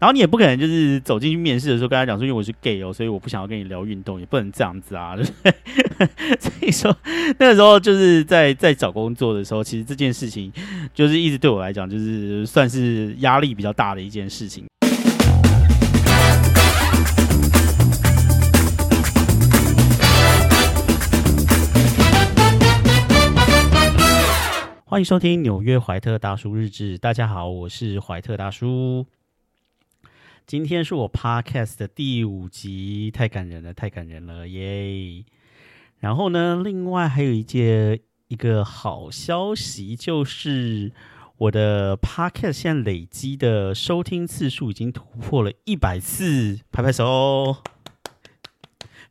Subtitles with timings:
[0.00, 5.14] 然后你也不可能就是走进去面试的时候跟他讲说，因为我是 gay 哦，所以我不想要跟你聊运动，也不能这样子啊。
[6.40, 6.96] 所以说
[7.38, 10.50] 那个时候就是在在找工作的时候，其实这件事情
[10.94, 14.64] 就是一直对我来讲，就是算是压力比较大的一件事情。
[24.86, 26.96] 欢迎收听纽约怀特大叔日志。
[26.96, 29.04] 大家好，我是怀特大叔。
[30.50, 35.24] 今天是我 podcast 的第五集，太感人了，太感人了，耶！
[36.00, 40.90] 然后呢，另外还有一件一个好消息，就是
[41.36, 47.58] 我的 podcast 现在累积的收听次数已经突破了一百次，拍拍手。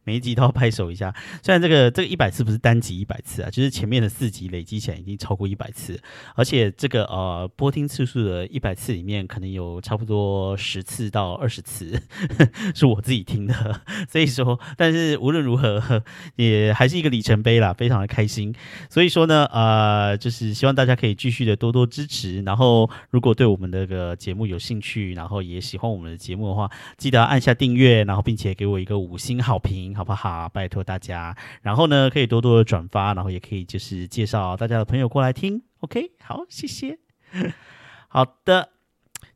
[0.09, 1.13] 每一集都要拍手一下，
[1.43, 6.01] 虽然这个这个一百次不是单集一百次啊，就是前面的四集累积起来已经超过一百次，
[6.33, 12.01] 而且这个呃播听次数的一百次里面，可能有差不多十次到二十次
[12.73, 16.03] 是我自己听的， 所以说，但是无论如何
[16.37, 18.51] 也还是一个里程碑啦，非常的开心。
[18.89, 26.67] 所以说呢，呃，就是希望大家可以继续的多多支持，然后如果对我们的个节目有兴趣，然后也喜欢我们的节目的话，
[26.97, 29.93] 记得按下订阅，然后并且给我一个五星好评。
[29.99, 30.47] 好不好？
[30.47, 35.61] 拜托大家，然后呢，可以多多的转发，然后也可以就是介绍大家的朋友过来听。
[35.81, 36.97] OK，好，谢谢。
[38.07, 38.69] 好的，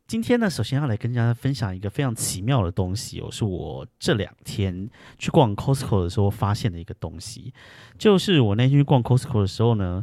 [0.06, 7.52] 今天呢，首先要来跟大家分享一个非常奇妙的东西哦，是我这两天去逛 Costco 的时候发现的一个东西。
[7.98, 10.02] 就是我那天去逛 Costco 的时候呢，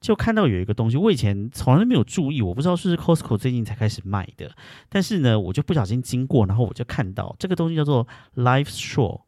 [0.00, 4.50] 就看到有一个东西，我以前从来没有注意，我不知道是不是 Costco 最近才开始卖的，
[4.88, 9.20] 但是呢，我就不小心经过，然后我就看到这个东西叫做 Life Straw。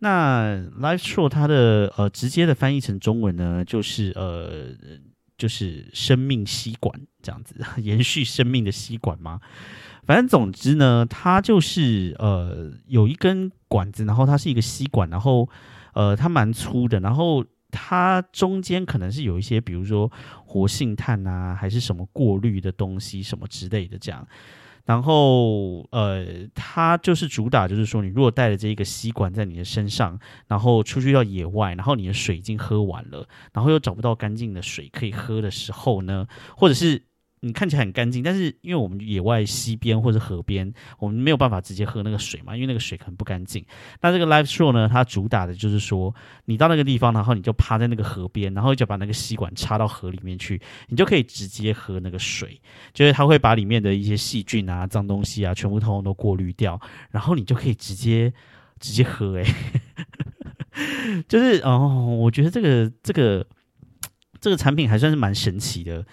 [0.00, 4.68] 那 Life Straw 它的呃直接的翻译成中文呢，就是呃
[5.36, 9.40] 就是生命吸管这样子， 延续生命的吸管吗？
[10.04, 15.48] 反正总之呢，它就是呃有一根管子，然后它是一个吸管，然后
[15.94, 20.10] 呃它蛮粗的，然后它中间可能是有一些比如说
[20.46, 24.26] 活性炭啊，还是什么过滤的东西什么之类的这样。
[24.88, 36.26] 然后，呃，它就是主打，就是说，你如果带着这一个吸管在你的身上，然后出去到野外，然后你的水已经喝完了，然后又找不到干净的水可以喝的时候呢，
[36.56, 37.04] 或者是。
[37.40, 43.64] 你看起来很干净，但是因为我们野外溪边或者河边，我们没有办法直接喝那个水嘛，因为那个水可能不干净。
[44.00, 46.14] 那这个 Live Show 呢，它主打的就是说，
[46.46, 52.60] 你到那个地方，然后你就趴在那个河边，然后就把那个吸管插到河里面去，你就可以直接喝那个水，
[52.92, 58.32] 就是它会把里面的一些细菌啊、脏东西啊，全部通通都过滤掉，然后你就可以直接
[58.80, 59.34] 直接喝。
[59.34, 59.54] 诶，
[61.28, 63.46] 就是哦，我觉得这个这个
[64.40, 66.04] 这个产品还算是蛮神奇的。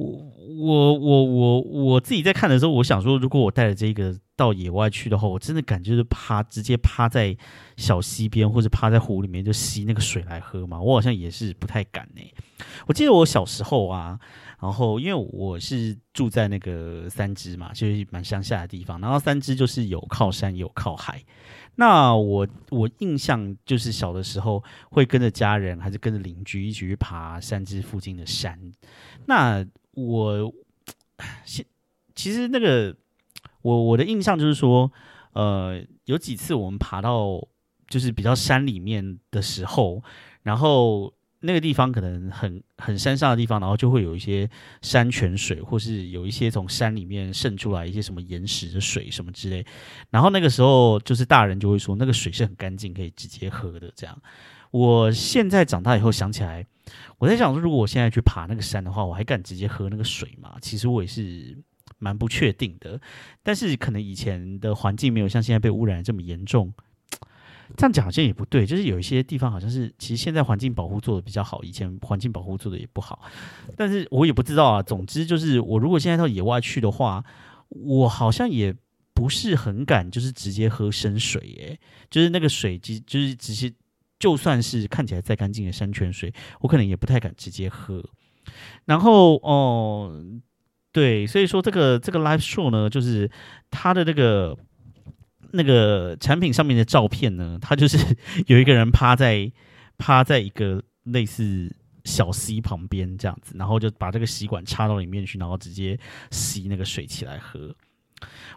[0.00, 7.36] 我我我我我自己在看的时候，我想说，如果我带着这个到野外去的话，我真的感觉是趴直接趴在
[7.76, 12.22] 小溪边或者趴在湖里面就吸那个水来喝嘛，我好像也是不太敢呢。
[12.86, 14.18] 我记得我小时候啊，
[14.60, 21.22] 然后因为我是住在那个三支嘛，就是蛮乡下的地方，然后三支就是有靠山有靠海。
[21.76, 28.58] 那我我印象就是小的时候会跟着家人还是跟着邻居一起去爬三支附近的山，
[29.26, 29.64] 那。
[30.06, 30.54] 我
[31.44, 31.64] 现
[32.14, 32.94] 其实那个
[33.62, 34.90] 我我的印象就是说，
[35.32, 37.46] 呃，有几次我们爬到
[37.88, 40.02] 就是比较山里面的时候，
[40.42, 44.48] 然后那个地方可能很很山上的地方，然后就会有一些
[44.82, 49.64] 山泉水，或是有一些从山里面渗出来一些什么岩石的水什么之类，
[50.10, 53.90] 然后那个时候就是大人就会说那个水是很干净，可以直接喝的。
[53.96, 54.22] 这样，
[54.70, 56.66] 我现在长大以后想起来。
[57.18, 60.56] 我在想说，如果我现在去爬那个山的话，我还敢直接喝那个水吗？
[60.60, 61.56] 其实我也是
[61.98, 62.98] 蛮不确定的。
[63.42, 66.72] 但是可能以前的环境没有像现在被污染这么严重。
[67.76, 73.20] 这样讲好像也不对，就是有一些地方好像是，其实现在环境保护做的比较好，以前环境保护做的也不好。
[73.76, 74.82] 但是我也不知道啊。
[74.82, 77.22] 总之就是，我如果现在到野外去的话，
[77.68, 78.74] 我好像也
[79.12, 81.78] 不是很敢，就是直接喝生水，耶，
[82.08, 83.70] 就是那个水，其实就是直接。
[84.20, 88.04] 就算是看起来再干净的山泉水，我可能也不太敢直接喝。
[88.84, 90.24] 然后哦，
[90.92, 93.30] 对，所以说这个这个 Live Show 呢，就是
[93.70, 94.56] 它的那个
[95.52, 97.98] 那个产品上面的照片呢，它就是
[98.46, 99.50] 有一个人趴在
[99.98, 101.74] 趴在一个类似
[102.04, 105.98] 小溪旁边这样子，然后就把这个吸管插到里面去，然后直接
[106.30, 107.74] 吸那个水起来喝。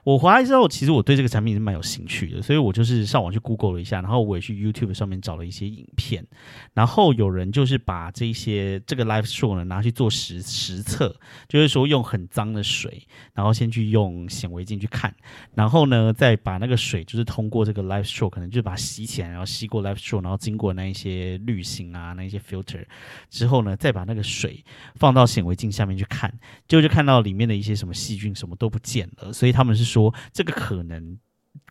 [0.04, 6.26] 我回来之后，其实我对这个产品是蛮有兴趣的，所以我就是上网去 Google 了一下，然后我也去 YouTube 上面找了一些影片，
[6.74, 11.16] 然后有人就是把这些这个 Live Show 呢拿去做实实测，
[11.48, 15.16] 就是说用很脏的水，然后先去用显微镜去看，
[15.54, 22.84] 然后呢再把那个水就是通过这个 Live Show，可能就是把它吸起来，然后吸过 Live Show，然后经过那一些滤芯啊，那一些 filter
[23.30, 26.34] 之后呢，再把那个水放到显微镜下面去看，
[26.68, 29.94] 就就看到里面的一些什么细菌什么都不见了，所以他们是。
[29.94, 31.20] 说这个可能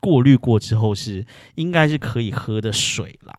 [0.00, 1.26] 过滤过之后是
[1.56, 3.34] 应该是可以喝的水啦。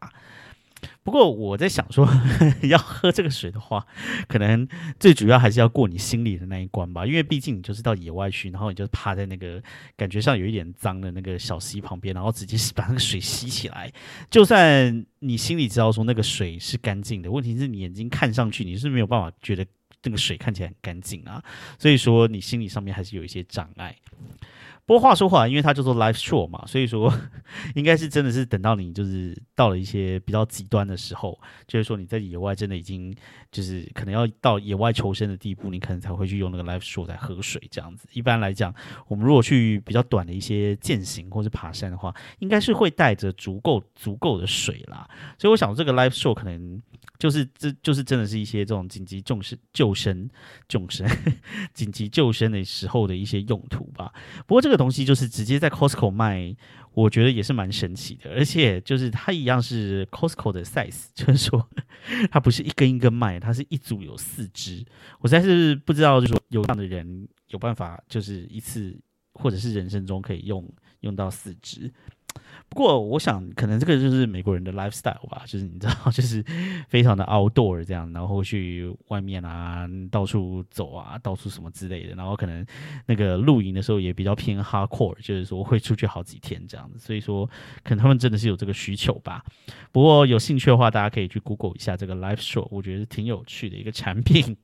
[1.04, 2.06] 不过我在想说，
[2.68, 3.86] 要喝这个水的话，
[4.28, 4.68] 可能
[5.00, 7.06] 最主要还是要过你心里的那一关吧。
[7.06, 9.64] 因为毕竟你就是到野外去，然后你就趴在那个
[9.96, 13.90] 感觉上有一点脏的那个小溪旁边，然后直接把那个水吸起来。
[14.30, 19.66] 就算你心里知道说那个水是干净的，问题是你眼睛看上去你是没有办法觉得
[20.04, 21.44] 那个水看起来很干净啊。
[21.80, 23.96] 所以说你心理上面还是有一些障碍。
[24.86, 27.10] 不过话说回来，因为它叫做 live show 嘛，所以说
[27.74, 33.16] 应该是真的是等到你就是到了一些比较极端的时候，就是说你在野外真的已经
[33.50, 38.10] 就是可能要到野外求生的地步，你可能才会去用那个 live show 来喝水这样子。
[38.12, 38.76] 一般来讲，
[39.08, 45.10] 我们如果去比较短的一些践行或是爬山的话，应该是会带着足够足够的水啦。
[45.40, 46.82] 所以我想这个 live show 可能
[47.18, 50.30] 就是这就是真的是一些这种紧急救生救生
[50.68, 51.08] 救生
[51.74, 54.12] 紧急救生的时候的一些用途吧。
[54.46, 54.74] 不过这个。
[54.74, 56.52] 这个东西就是直接在 Costco 卖，
[56.96, 61.70] 我觉得也是蛮神奇的，而且就是它一样是 Costco 的 size， 就是说
[62.32, 64.84] 它不是一根一根卖，它是一组有四支。
[65.20, 69.00] 我实在是不知道，就是说有这样的人有办法，就是一次
[69.36, 70.68] 或者是人生中可以用
[71.02, 71.94] 用到四支。
[72.70, 76.44] 不过，我想可能这个就是美国人的 lifestyle 吧，就是你知道， 就是
[76.88, 82.66] 非常的 outdoor 这样，然后去外面啊，到处走啊，到处什么之类的，然后可能
[83.06, 87.46] 那个露营的时候也比较偏 hardcore，就是说会出去好几天这样子，所以说
[87.84, 89.44] 可能他们真的是有这个需求吧。
[89.92, 94.58] 不过有兴趣的话，大家可以去 Google 一下这个 life show，我觉得挺有趣的一个产品。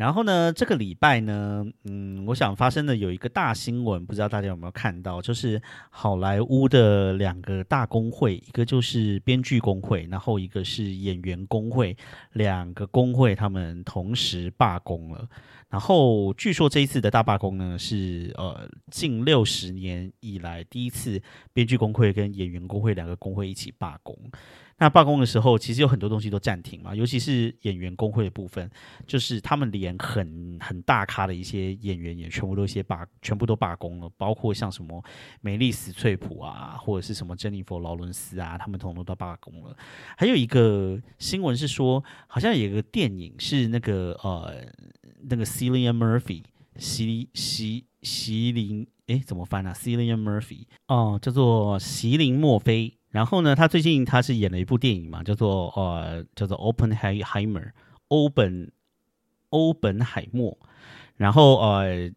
[0.00, 5.60] 然后呢，这个礼拜呢，嗯，我想发生的有一个大新闻，不知道大家有没有看到，就是
[5.90, 11.94] 好莱坞的两个大工会，一个就是编剧工会，然后一个是演员工会，
[12.32, 15.28] 两个工会他们同时罢工了。
[15.68, 21.20] 然后据说这一次的大罢工呢，是呃近六十年以来第一次
[21.52, 24.16] 编剧工会跟演员工会两个工会一起罢工。
[24.80, 28.68] 那罢工的时候，其实有很多东西都暂停嘛，尤其是演员工会的部分，
[29.06, 35.04] 就是他们连很很大咖的一些演员也全部都一些罢，全部都罢工了，包括像什么
[35.42, 39.76] 梅丽史翠普啊，或者是什么珍妮佛劳伦斯啊，他们统统都罢工了。
[40.16, 44.64] 还有一个新闻是说，好像有一个电影是那个呃
[45.28, 46.42] 那个 Cillian Murphy，
[46.76, 52.96] 席席席林，诶，怎么翻啊？Cillian Murphy，哦，叫做席林墨菲。
[53.10, 57.72] 然后呢，他最近他是演了一部电影嘛，叫做呃叫做 Openheimer，
[58.08, 58.72] 欧本
[59.50, 60.58] 欧本海默。
[61.16, 62.10] 然后呃，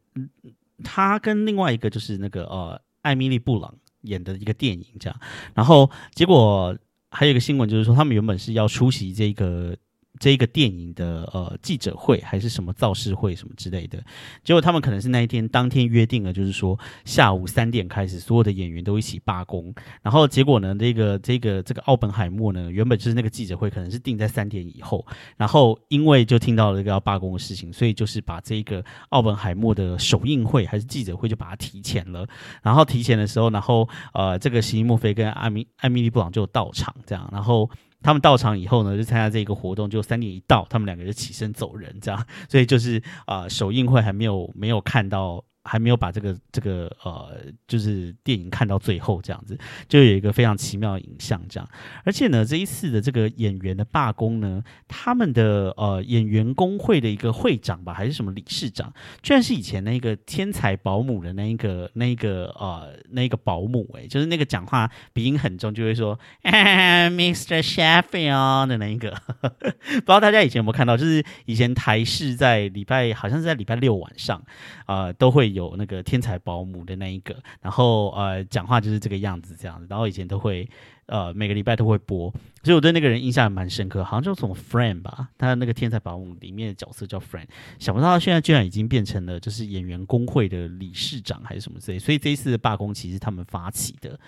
[0.84, 5.20] 他跟另外一个就是那个呃艾米丽布朗演的一个电影这样。
[5.54, 6.78] 然后结果
[7.10, 9.76] 还有一个新闻就是说，他们原本是要出席这个。
[10.24, 14.02] 这一个电影的呃记者会还是什么造势会什么之类的，
[14.42, 19.76] 结果他们可能是那一天当天约定了，就是说下午三点开始，所有的演员都一起罢工。
[20.02, 25.06] 然后结果呢，这个这个这个奥本海默呢，原本就是那个记者会可能是定在三点以后，
[25.36, 32.26] 然后因为就听到了这个要罢工的事情，所以就是把这个奥本海默的首映会还是记者会就把它提前了。
[32.62, 37.70] 然后提前的时候，然后呃这个席尼墨菲跟艾米艾米丽布朗就到场，这样，然后。
[38.04, 45.44] 他们到场以后呢，就参加这个活动，就三点一到，他们两个就起身走人，这样，所以就是啊，首映会还没有没有看到。
[45.66, 51.70] 还没有把这个这个呃，就是电影看到最后这样子，就有一个非常奇妙的影像这样。
[52.04, 67.62] 而且呢，这一次的这个演员的罢工呢，他们的呃演员工会的一个会长吧，还是什么理事长，居然是以前那个天才保姆的那一个那一个呃那一个保姆哎，就是那个讲话鼻音很重，就会说 Mr.
[67.64, 69.12] Sheffield 的那一个。
[69.40, 74.44] 不知道大家以前有没有看到，就是以前台视在礼拜好像是在礼拜六晚上
[74.88, 75.53] 啊都会。
[75.54, 80.68] 有那个天才保姆的那一个，然后呃，讲话就是这个样子，这样子，然后以前都会
[81.06, 82.30] 呃每个礼拜都会播，
[82.64, 87.48] 所以我对那个人印象蛮深刻，好像叫什么 Friend 吧，他那个天才保姆里面的角色叫 Friend，
[87.80, 94.20] 想不到他现在居然已经变成了就是演员工会的理事长还是什么之类，所以这一次的罢工其实他们发起的，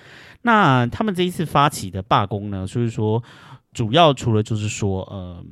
[0.44, 3.24] 那他们这一次发起的罢工呢，所以说
[3.74, 5.44] 主要除了就是说呃。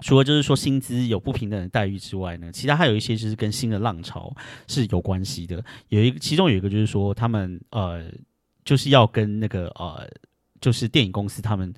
[0.00, 4.34] 除了就是说薪资有不平等的待遇之外呢，其他还有一些就是跟新的浪潮
[4.68, 5.64] 是有关系的。
[5.88, 8.04] 有一个，其中有一个就是说，他们呃，
[8.64, 10.06] 就是要跟那个呃，
[10.60, 11.72] 就是电影公司他们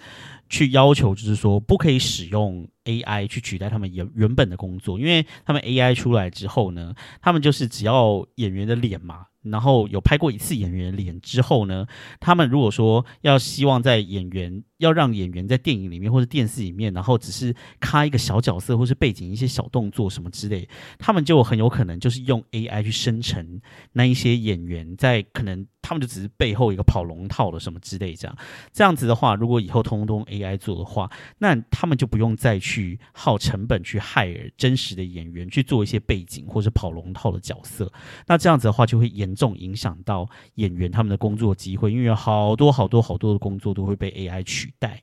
[0.48, 9.26] 去要求，就是说不可以使用 AI 去取代他们原原本的工作，因为他们 AI 出来之后呢，他们就是只要演员的脸嘛。
[9.42, 11.86] 然后有拍过一次演员脸之后呢，
[12.20, 20.68] 他们如果说要希望在演员要让演员在电影里面或者电视里面，然后只是开一个小角色或是背景一些小动作什么之类，
[20.98, 23.60] 他们就很有可能就是用 AI 去生成
[23.92, 28.36] 那一些演员在可能他们就只是背后一个跑龙套的什么之类这样。
[28.72, 37.92] 这样子的话，如果以后通通 AI 做的话，那他们就不用再去耗成本去害真实的演员去做一些背景或者跑龙套的角色。
[38.26, 39.08] 那这样子的话就会。
[39.08, 45.02] 严重影响到演员他们的工作机会，因为好多好多好多的工作都会被 AI 取代。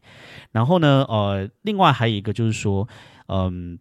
[0.52, 2.88] 然后呢，呃，另外还有一个就是说，
[3.28, 3.78] 嗯，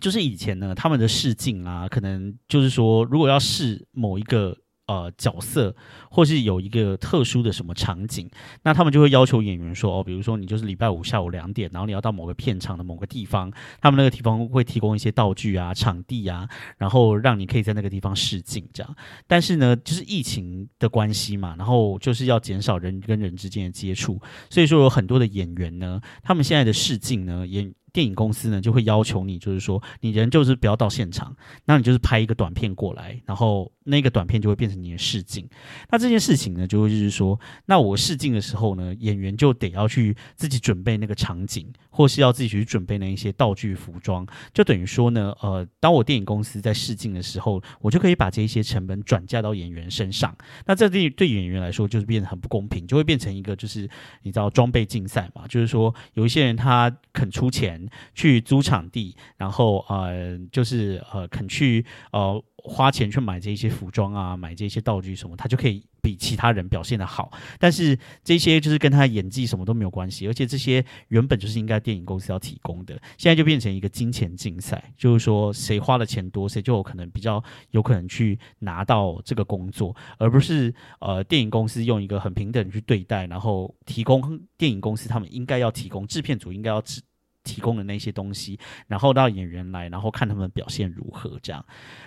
[0.00, 4.56] 就是以前呢，他们的试镜啊，可能就是说，如果要试某一个。
[4.92, 5.74] 呃，角色
[6.10, 8.28] 或是有一个特殊的什么场景，
[8.62, 16.46] 那他们就会要求演员说，哦，比如说你就是礼拜五下午两点，然后你要到某个片场的某个地方，他们那个地方会提供一些道具啊、场地啊，
[16.76, 18.96] 然后让你可以在那个地方试镜这样。
[19.26, 24.20] 但是呢，就是疫情的关系嘛，然后就是要减少人跟人之间的接触，
[24.50, 27.72] 所以说有很多的演员呢，他们现在的试镜呢，演。
[27.92, 35.46] 电影公司呢就会要求你，就是说你人就是不要到现场，那你就是拍一个短片过来，然后那个短片就会变成你的试镜。
[35.90, 50.34] 那这件事情呢，就会就是说，那我试镜的时候呢，演员就得要去自己准备那个场景，或是要自己去准备那一些道具服装，就等于说呢，呃，当我电影公司在试镜的时候，我就可以把这一些成本转嫁到演员身上。
[50.64, 53.88] 那这对对演员来说就是变得很不公平，就会变成一个就是
[54.22, 57.81] 你知道装备竞赛嘛，就是说有一些人他肯出钱。
[58.14, 67.32] 去租场地，然后呃，就是呃，肯去呃花钱去买这些服装啊，买这些道具什么，他就可以比其他人表现的好。
[67.58, 87.02] 但是这些就是跟他演技什么都没有关系，而且这些原本就是应该电影公司要提供的，现在就变成一个金钱竞赛，就是说谁花的钱多，谁就有可能比较有可能去拿到这个工作，而不是呃电影公司用一个很平等去对待，然后提供电影公司他们应该要提供，制片组应该要制。
[87.44, 91.38] 提供的那些东西，然后到演员来，然后看他们表现如何。
[91.42, 91.64] 这样，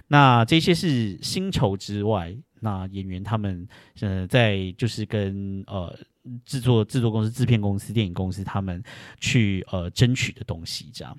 [0.07, 3.67] 那这些是薪酬之外，那演员他们
[4.01, 5.97] 呃，在就是跟呃
[6.45, 8.83] 制作制作公司、制片公司、电影公司他们
[9.19, 10.89] 去呃争取的东西。
[10.93, 11.17] 这样，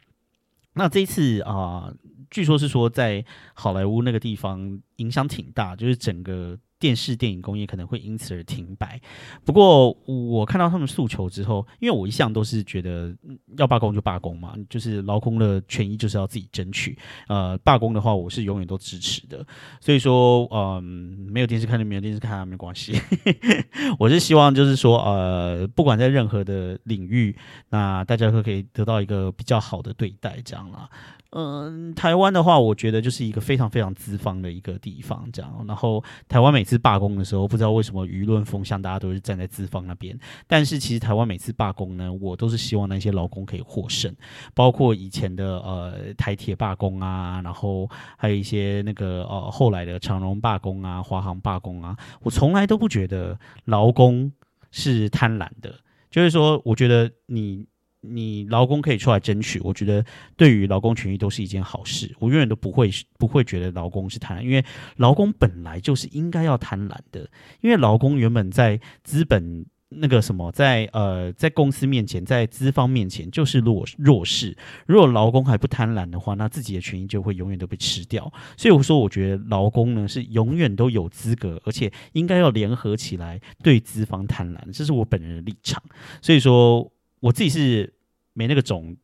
[0.72, 1.92] 那这一次啊，
[2.30, 6.58] 据说是说在好莱坞那个地方影响挺大，就是整个。
[6.78, 9.00] 电视电影工业可能会因此而停摆。
[9.44, 13.14] 不过我看到他们诉求之后，因为我一向都是觉得
[13.56, 16.98] 要罢工就罢工嘛，就是劳工的权益就是要自己争取。
[17.28, 19.44] 呃，罢工的话，我是永远都支持的。
[19.80, 20.82] 所以说，嗯，
[21.30, 22.92] 没有电视看就没有电视看，没关系。
[23.98, 27.36] 我是希望就是说，呃，不管在任何的领域，
[27.70, 30.88] 那大家都可以得到一个比较好的对待，这样啦。
[31.38, 35.64] 嗯，台湾的话，我觉得就是一个非常非常资方的一个地方，这样。
[35.68, 40.18] 然后台湾每次罢工的时候，不知道为什么舆论风向大家都是站在资方那边。
[40.46, 44.10] 但是其实台湾每次罢工呢，我都是希望那些劳工可以获胜，
[44.54, 54.32] 包括以前的呃台铁罢工啊，然后还有一些那个呃后来的长荣罢工啊、华航罢工啊，我从来都不觉得劳工
[54.70, 55.74] 是贪婪的，
[56.10, 57.66] 就是说，我觉得你。
[58.00, 60.04] 你劳工可以出来争取，我觉得
[60.36, 62.14] 对于劳工权益都是一件好事。
[62.18, 64.64] 我永远都不会不会觉得劳工是贪婪，因为
[64.96, 67.28] 劳工本来就是应该要贪婪的。
[67.60, 74.56] 因为劳工原本在资本那个什么，在呃在公司面前，在资方面前就是弱弱势。
[74.86, 78.32] 如果劳工还不贪婪的话，那自己的权益就会永远都被吃掉。
[78.56, 85.80] 所以我说，我觉得劳工呢是永远都有资格，而且应该要联合起来对资方贪婪，这是我本人的立场。
[86.20, 87.92] 所以说，我自己是。
[88.38, 88.94] 没那个种，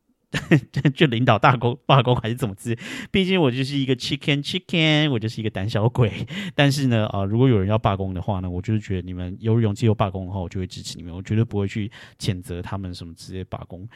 [0.93, 2.77] 就领导大工罢工还是怎么治？
[3.09, 6.27] 毕竟我就是一个 chicken chicken，我就是一个胆小鬼。
[6.53, 13.89] 但是呢，啊，如果有人要罢工的话呢，我就是觉得你们有勇气又罢工的话，我就会支持你们，我绝对不会去谴责他们什么直接罢工。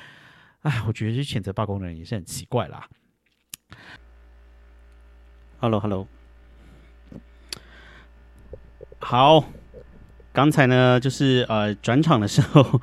[0.61, 2.89] 哎，我觉得去谴责罢工的人也是很奇怪啦。
[5.59, 6.07] Hello Hello，
[8.97, 9.47] 好，
[10.33, 12.81] 刚才呢就是呃转场的时候。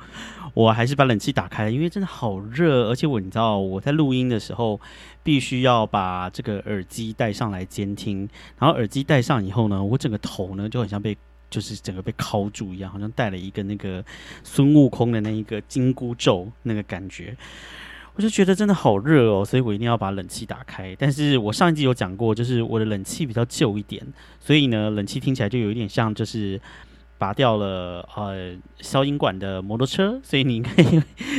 [0.55, 4.79] 我还是把冷气打开了，因为真的好热，而且我你知道我在录音的时候
[5.21, 11.15] 必须要把这个耳机带上来监听，然后耳机戴上以后呢，我整个头呢就很像被
[11.49, 14.01] 就是整个被铐住一样，好像戴了一个那个
[14.43, 17.35] 孙悟空的那一个金箍咒那个感觉。
[18.15, 20.95] 我就觉得真的好热哦，所以我一定要把冷气打开。
[20.97, 24.01] 但是我上一集有讲过，就是我的冷气比较旧一点，
[24.39, 26.61] 所以呢，冷气听起来就有一点像就是。
[27.17, 30.69] 拔掉了呃消音管的摩托车， 所以你应该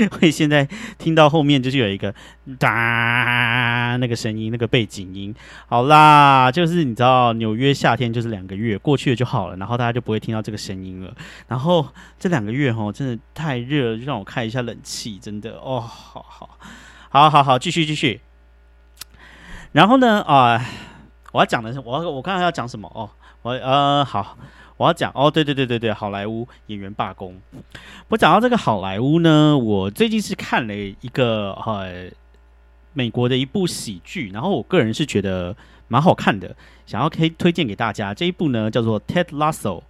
[0.09, 0.67] 会现在
[0.99, 2.15] 听到后面就是有一个
[2.59, 5.35] 哒那个声音，那个背景音。
[5.67, 11.15] 好啦，就是你知道纽约夏天就是两个月过去了就好了，然后大家就不会听到这个声音了。
[11.47, 11.87] 然后
[12.19, 16.49] 这两个月哈真的太热了，就让我开一下冷气，真的哦，好好
[17.11, 18.21] 好好好，继续继续。
[19.73, 20.65] 然后呢啊，
[21.33, 23.11] 我要讲的是我我刚才要讲什么哦，
[23.43, 24.39] 我呃好。
[24.77, 27.35] 我要讲哦，对对对对对，好莱坞演员罢工。
[28.09, 32.11] 我讲到这个好莱坞呢，我最近是看了一个呃
[32.93, 35.57] 美国的一部喜剧，然后我个人是觉得
[35.89, 36.55] 蛮好看的，
[36.87, 38.13] 想要可以推荐给大家。
[38.13, 39.81] 这一部呢叫做《Ted Lasso》，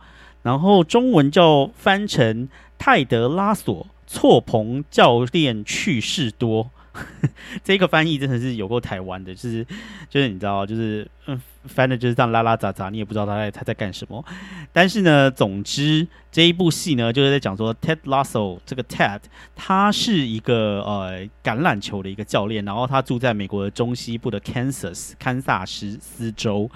[0.42, 6.70] 然后中文叫翻成泰德拉索错棚教练趣事多。
[7.62, 9.64] 这个翻译真的是有够台湾的，就是
[10.08, 14.24] 就是你知道，就是嗯，翻的就是这样拉拉杂杂，你也不知道他在他在干什么。
[14.72, 19.20] 但是呢，总之这一部戏呢，就是在讲说 Ted Lasso 这个 Ted，
[19.54, 26.70] 他是一个呃橄榄球的一个教练，然后他住在美国的中西部的 Kansas 堪萨斯斯州，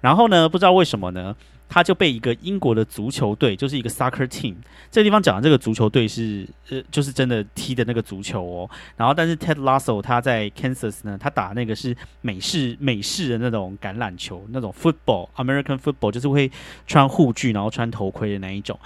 [0.00, 1.36] 然后呢，不知道为什么呢？
[1.72, 4.54] 他就被一个英国的足球队，就是一个 soccer team，
[4.90, 8.70] 这个地方讲的这个足球队是呃，就是真的踢的那个足球哦。
[8.94, 16.52] 然后，但是 Ted Lasso 他在 Kansas 呢，他打那个是美式美式的那种橄榄球，那种 football American football，就是会
[16.86, 18.78] 穿护具然后穿头盔的那一种。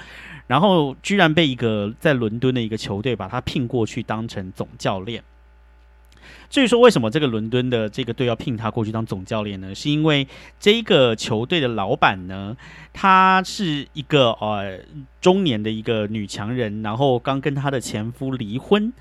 [0.47, 5.21] 然后，居然被一个在伦敦的一个球队把他聘过去当成总教练。
[6.49, 9.75] 至于说为什么这个伦敦的这个队要聘他过去当总教练呢？
[9.75, 10.27] 是因为
[10.61, 12.57] 这一个球队的老板呢，
[12.93, 14.79] 她是一个呃
[15.21, 18.93] 中年的一个女强人，然后刚跟她的前夫离婚，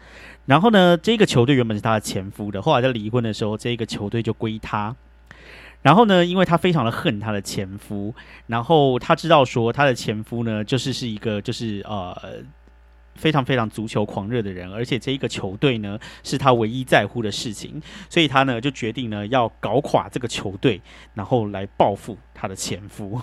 [0.45, 4.95] 然后呢，这个球队原本是她的前夫的，后来在离婚的时候，这个球队就归她。
[5.81, 8.13] 然后呢，因为她非常的恨她的前夫，
[8.47, 12.43] 然后她知道说她的前夫呢，就是是一个就是呃。
[13.15, 20.81] 非常非常足球狂热的人，而且这一个球队呢是他唯一在乎的事情，所以他呢就决定呢要搞垮这个球队，
[21.13, 23.21] 然后来报复他的前夫。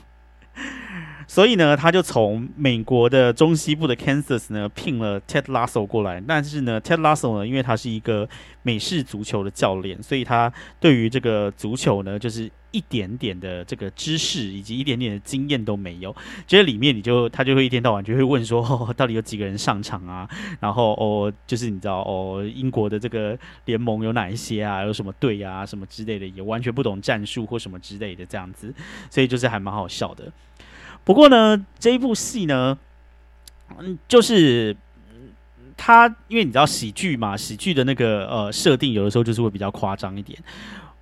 [1.26, 6.22] 所以呢，他就从美国的中西部的 Kansas 呢聘了 Ted Lasso 过来。
[6.26, 8.28] 但是呢，Ted Lasso 呢，因为他是一个
[8.62, 16.14] 美式足球的教练，所以他对于这个足球呢，就是一点点的这个知识以及一点点的经验都没有。
[16.46, 20.28] 觉得里面你就他就会一天到晚就会问说，哦，到底有几个人上场啊？
[20.60, 24.82] 然后哦，就是你知道哦，英国的这个联盟有哪一些啊？
[24.84, 25.66] 有什么队啊？
[25.66, 28.72] 什么之类的，也完全不懂战术或什么之类的这样子，
[29.10, 30.32] 所以就是还蛮好笑的。
[31.04, 32.78] 不过呢，这一部戏呢，
[33.78, 34.76] 嗯，就是
[35.76, 40.38] 他，因为你知道喜剧嘛，喜剧的那个呃设定，有的时候就是会比较夸张一点。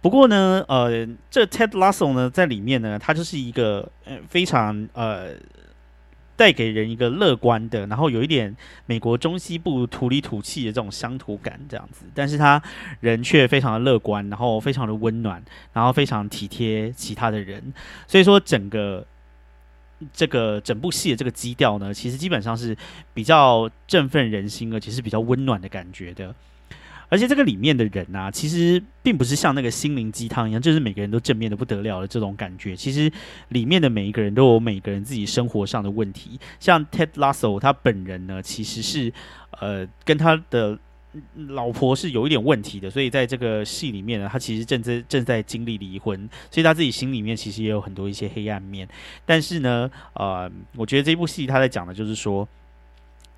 [0.00, 5.32] 不过呢，呃，这 Ted Lasso 呢，在里面呢，他就是一个呃非常呃
[6.34, 12.62] 带给人一个乐观的，然后有一点美国中西部土里土气的这种乡土感这样子，但是他
[13.00, 15.42] 人却非常的乐观，然后非常的温暖，
[15.74, 17.62] 然后非常体贴其他的人，
[18.06, 19.06] 所以说整个。
[20.12, 22.76] 这个整部戏的这个基调呢，其实基本上是
[23.14, 26.34] 比较振奋人心，而且是比较温暖的感觉的。
[27.08, 32.76] 而且这个里面的人啊，其实并不是像那个心灵鸡汤一样，就是每个人都正面的不得了的这种感觉。
[32.76, 33.12] 其实
[33.48, 36.38] 里面的每一个人都有每个人自己生活上的问题。
[36.58, 39.12] 像 Ted Lasso 他本人呢，其实是
[39.60, 40.78] 呃跟他的。
[41.48, 48.88] 老婆是有一点问题的，所以在这个戏里面呢，他其实正在正在经历离婚，所以他自己心里面其实也有很多一些黑暗面。
[49.24, 52.48] 但是呢，呃，我觉得这部戏他在讲的就是说。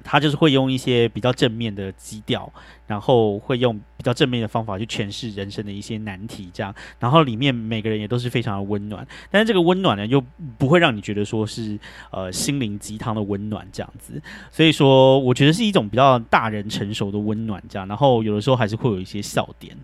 [0.02, 2.52] 他就是会用一些比较正面的基调，
[2.86, 6.74] 然后会用比较正面的方法去诠释人生的一些难题，这样。
[6.98, 10.22] 然后里面每个人也都是非常的温暖，但是这个温暖呢，又
[10.58, 11.78] 不会让你觉得说是
[12.10, 14.20] 呃心灵鸡汤的温暖这样子。
[14.50, 17.86] 所以说，我觉得是一种比较大人成熟的温暖，这样。
[17.88, 19.76] 然后有的时候还是会有一些笑点，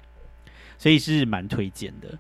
[0.78, 2.18] 所以是蛮推荐的。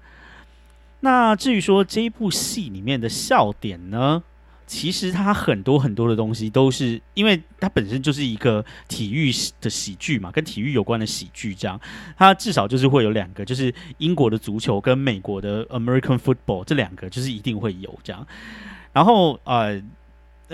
[1.00, 4.22] 那至于说这一部戏里面的笑点呢？
[4.68, 11.80] 其实它很多很多的东西都是，因为它本身就是一个体育的喜剧嘛，跟体育有关的喜剧，这样
[12.16, 18.24] 它至少就是会有两个，就是英国的足球跟美国的 American football 这两个就是一定会有这样。
[18.92, 19.80] 然后呃，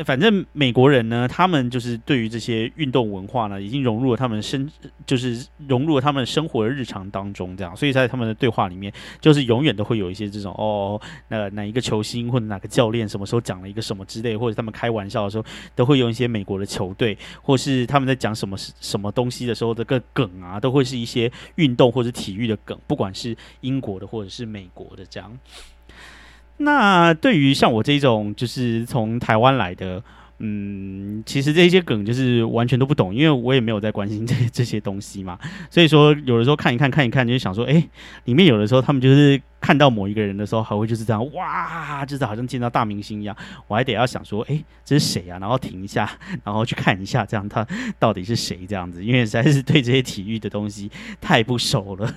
[0.05, 4.69] 反正美国人呢，他们就是对于这些运动文化呢，已经融入了他们生，
[5.07, 15.45] 就是融入了他们生活的日常当中，这样，所以在他们的对话里面，就是永远都会有一些这种哦，那哪一个球星或者哪个教练什么时候讲了一个什么之类，或者他们开玩笑的时候，
[15.77, 25.39] 都会用一些美国的球队，或是他们在讲什么什么东西的时候的个梗啊，都会是一些运动或者体育的梗，不管是英国的或者是美国的这样。
[26.59, 30.03] 那对于像我这种就是从台湾来的，
[30.39, 35.39] 嗯，其实这些梗就是完全都不懂，因为我也没有在关心 这这些东西嘛。
[35.71, 37.89] 所以说，有的时候看一看看一看，就想说，哎，
[38.25, 43.37] 里面有的时候他们就是看到某一个人的时候，还会就是这样，哇，就是好像见到大明星一样。
[43.67, 45.39] 我还得要想说，哎，这是谁啊？
[45.41, 46.11] 然后停一下，
[46.45, 47.67] 然后去看一下，这样他
[47.99, 48.61] 到底是谁？
[48.69, 50.91] 这样子，因为实在是对这些体育的东西
[51.21, 52.15] 太不熟了。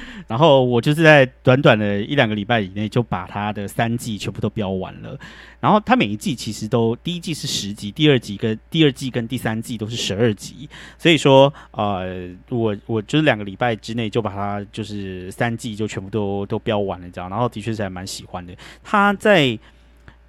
[0.26, 5.18] 然后我就是在短短的一两个礼拜以内就把它的三季全部都标完了。
[5.60, 10.68] 然后它每一季其实都第一季是十集，第二集跟第二季跟第三季都是十二集。
[10.98, 17.30] 所以说，呃，我我就是两个礼拜之内就把它就是三季就全部都都标完了这样。
[17.30, 18.54] 然后的确是还蛮喜欢的。
[18.82, 19.58] 他在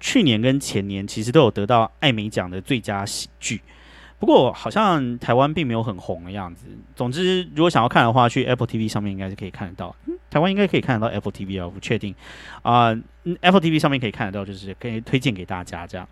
[0.00, 3.60] 去年跟前年其实都有得到艾美奖的最佳喜剧。
[4.18, 6.66] 不过好像台湾并没有很红的样子。
[6.94, 9.94] 总之，如果想要看的话，去 Apple TV 上面应该是可以看得到。
[10.30, 12.14] 台湾应该可以看得到 Apple TV 啊，不确定
[12.62, 12.96] 啊。
[13.42, 16.08] Apple TV 上面可以看得到，就是可以推荐给大家这样。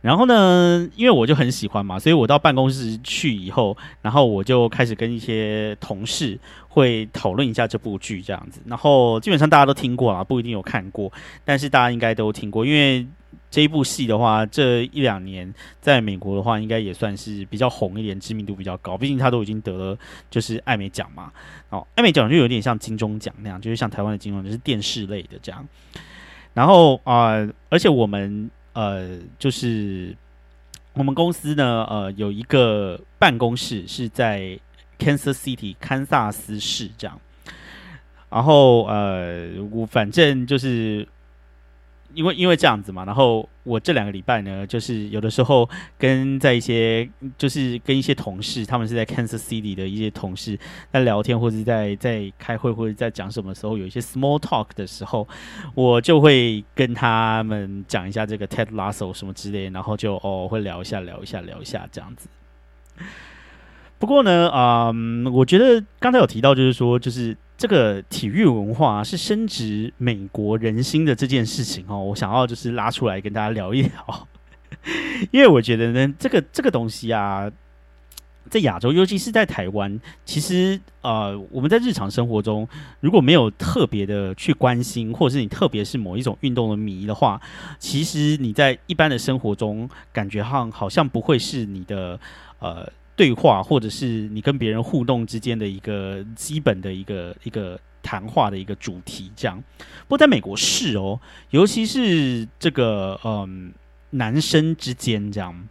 [0.00, 8.60] 然后呢，因为我就很喜欢嘛，所以我到办公室去以后，然后我就开始跟一些同事会讨论一下这部剧这样子。
[8.66, 11.12] 然后基本上大家都听过啊，不一定有看过，
[11.44, 13.06] 但是大家应该都听过，因为。
[13.50, 18.98] 这一部戏的话，这一两年在美国的话，应该也算是比较红一点，知名度比较高。
[18.98, 19.98] 毕竟他都已经得了
[20.30, 21.32] 就是艾美奖嘛。
[21.70, 25.66] 哦，艾美奖就有点像金钟奖那样，就是像台湾的金钟，就是电视类的这样。
[26.54, 30.16] 然后啊，而且我们呃，就是
[30.92, 34.58] 我们公司呢，呃，有一个办公室是在
[34.98, 37.20] Kansas City 堪萨斯市这样。
[38.30, 41.08] 然后呃，我反正就是。
[42.16, 50.58] 因为因为这样子嘛，然后我这两个礼拜呢，就是有的时候跟在一些就是跟一些同事，他们是在 Kansas City 的一些同事
[50.90, 55.28] 在聊天，或者在在开会，或者在讲什么时候有一些 small talk 的时候，
[55.74, 62.28] 我就会跟他们讲一下这个 Ted Lasso 什么之类，然后就哦会聊一下聊一下聊一下这样子。
[63.98, 64.92] 不过呢，啊，
[65.32, 74.28] 我觉得刚才有提到，就是说，就是这个体育文化是深植美国人心的这件事情哦，我想要就是拉出来跟大家聊一聊，
[75.32, 77.50] 因为我觉得呢，这个这个东西啊，
[78.50, 82.68] 在亚洲，尤其是在台湾，其实呃，我们在日常生活中
[83.00, 87.40] 如果没有特别的去关心，或者是你特别是某一种运动的迷的话，
[87.78, 92.20] 其实你在一般的生活中感觉上好像不会是你的
[92.58, 92.92] 呃。
[93.16, 99.60] 对话，或者是你跟别人互动之间的一个基本的一个一个谈话的一个主题，这样。
[100.02, 101.18] 不过在美国是哦，
[101.50, 103.72] 尤其是这个嗯
[104.10, 105.68] 男生之间这样，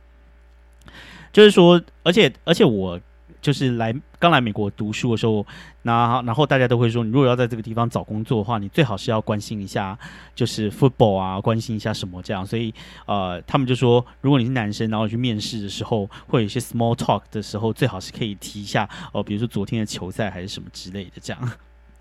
[1.32, 3.00] 就是说，而且而且我。
[3.42, 3.94] 就是来
[4.26, 5.46] 刚来美国读书的时候，
[5.84, 9.96] 那然后大家都会说，你如果要在这个地方找工作的话，你最好是要关心一下，
[10.34, 12.44] 就是 football 啊，关心一下什么这样。
[12.44, 12.74] 所以
[13.06, 21.52] 呃，他们就说，如果你是男生，然后去面试的时候，会有一些 small talk 的时候，最好是可以提一下哦，比如说昨天的球赛还是什么之类的这样。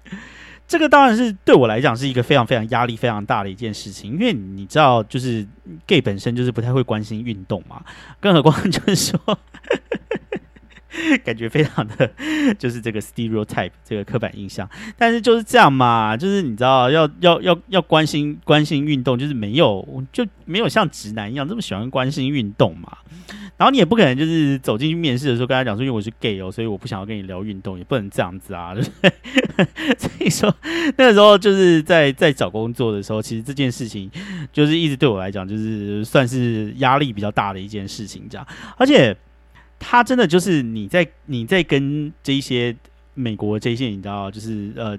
[0.67, 5.47] 这个当然是对我来讲是一个非常非常压力非常大的一件事情，因为你知道，就是
[5.87, 7.85] gay 本身就是不太会关心运动嘛，
[8.19, 9.39] 更何况就是说。
[11.25, 12.11] 感觉非常的
[12.59, 22.99] 就是这个 stereotype 这个刻板印象，但是就是这样嘛，就是你知道要要要要关心关心运动，就是没有就没有像直男一样这么喜欢关心运动嘛。
[23.57, 29.95] 然后你也不可能就是走进去面试的时候跟他讲说，因为我是 gay 哦，所以我不想要跟你聊运动，也不能这样子啊，对不对？
[29.97, 30.53] 所以说
[30.97, 34.11] 那个时候就是在在找工作的时候，其实这件事情
[34.53, 39.17] 就是一直对我来讲就是算是压力比较大的一件事情，这样，而且。
[39.87, 42.75] 他真的就是你在你在跟这一些
[43.13, 44.99] 美国这些你知道就是呃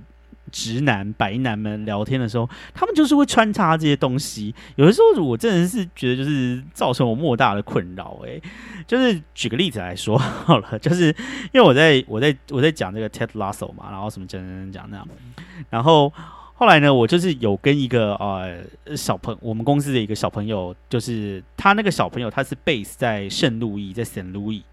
[0.52, 4.54] 直男白男们聊天的时候，他们就是会穿插这些东西。
[4.76, 8.22] 有的时候我真的是觉得就是造成我莫大的困扰。
[8.28, 8.40] 哎，
[8.86, 11.08] 就是举个例子来说好了，就是
[11.52, 15.08] 因为我在我在我在讲这个 Ted Lasso 嘛，然后什么讲讲讲那样，
[15.72, 16.14] 然后
[16.54, 24.64] 后来呢，我就是有跟一个呃小朋我们公司的一个小朋友，就是他那个小朋友他是 base 在圣路易，在圣路易。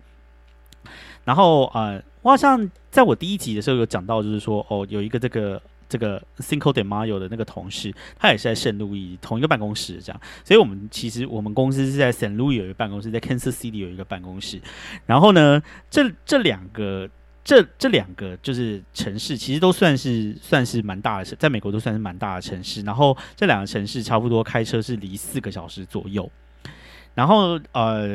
[1.25, 14.61] 然后呃，我好像在我第一集的时候有讲到，就是说哦，有一个这个这个 Cinco de Mayo 的那个同事，他也是在圣路易同一个办公室这样，所以我们其实我们公司是在圣路易有一个办公室，在 Kansas City 有一个办公室，
[15.07, 17.09] 然后呢，这这两个。
[17.45, 22.83] 这这两个就是城市，其实都算是算是蛮大的城，在美国都算是蛮大的城市。
[22.83, 26.31] 然后这两个城市差不多开车是离四个小时左右。
[27.15, 28.09] 然后呃，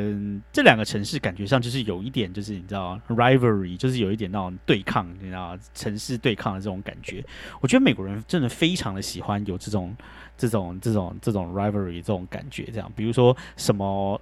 [0.52, 7.24] 这两个城市感觉上就是有一点，就是你知道 rivalry，就是有一点那种对抗，你知道城市对抗的这种感觉。
[7.60, 9.96] 我觉得美国人真的非常的喜欢有这种
[10.36, 12.64] 这种这种这种 rivalry 这种感觉。
[12.64, 14.20] 这样，比如说什么。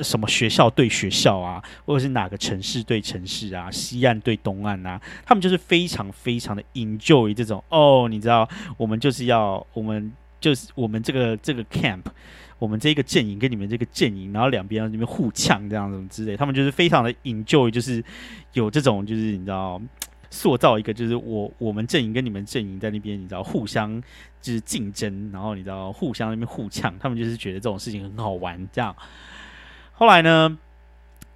[0.00, 12.02] 什么学校对学校啊，或者是哪个城市对城市啊，西岸对东岸啊，他们就是非常非常的 enjoy 这种哦，你知道，我们就是要，我们就是我们这个这个 camp，
[12.58, 18.02] 我们这个阵营跟你们这个阵营，然后两边那边互呛这样子之类，他们就是非常的 enjoy，就是
[18.54, 19.80] 有这种就是你知道，
[20.30, 24.02] 塑造一个就是我我们阵营跟你们阵营在那边，你知道互相
[24.40, 28.94] 就是竞争，然后你知道互相那边互呛，他们就是觉得这种事情很好玩这样。
[29.92, 30.58] 后来呢，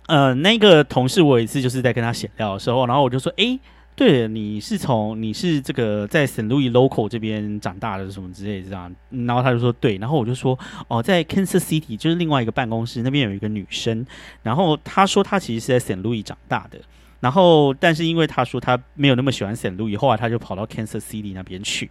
[0.07, 3.59] 呃，那个同事我有一次就是在跟他闲聊的时候，然后我就说：“哎，
[4.01, 8.91] 对，你是从你是这个在圣路易 Louis local 这边长大的什么之类的这样。”
[9.27, 10.59] 然后他就说：“对。”然后我就说
[10.89, 14.07] ：“哦，在 Kansas City 就是另外一个办公室那边有一个女生。”
[14.43, 16.81] 然后她说她其实是在 Saint Louis 长大的，
[17.21, 21.91] 然后但是因为她说她没有那么喜欢 Saint Louis，后来她就跑到 Kansas City 那边去。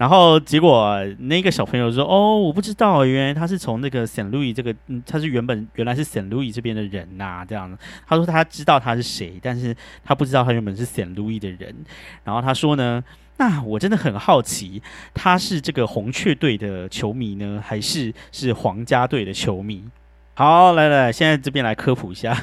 [0.00, 11.84] 然后结果那个小朋友说：“哦，我不知道，原来他是从那个 Saint Louis 这个，他是原本原来是 Saint Louis 这边的人呐。”这样子，他说他知道他是谁，但是他不知道他原本是 Saint Louis 的人。
[12.24, 13.04] 然后他说呢
[13.36, 14.82] ：“那我真的很好奇，
[15.12, 19.84] 他是这个红雀队的球迷呢，还是是皇家队的球迷？”
[20.32, 22.34] 好，来来，现在这边来科普一下。